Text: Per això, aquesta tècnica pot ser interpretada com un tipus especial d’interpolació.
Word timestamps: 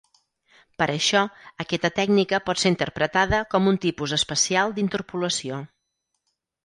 Per 0.81 0.85
això, 0.93 1.19
aquesta 1.65 1.91
tècnica 1.99 2.39
pot 2.47 2.61
ser 2.63 2.71
interpretada 2.75 3.43
com 3.55 3.69
un 3.73 3.79
tipus 3.87 4.17
especial 4.21 4.75
d’interpolació. 4.79 5.61